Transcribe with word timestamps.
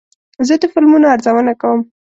زه 0.47 0.55
د 0.61 0.63
فلمونو 0.73 1.05
ارزونه 1.13 1.53
کوم. 1.61 1.79